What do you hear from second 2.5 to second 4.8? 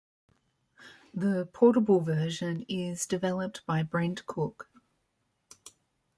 is developed by Brent Cook.